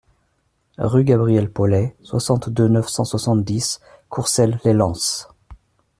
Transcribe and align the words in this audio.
Rue 0.79 1.03
Gabriel 1.03 1.51
Pollet, 1.51 1.95
soixante-deux, 2.01 2.67
neuf 2.67 2.87
cent 2.89 3.05
soixante-dix 3.05 3.81
Courcelles-lès-Lens 4.09 5.27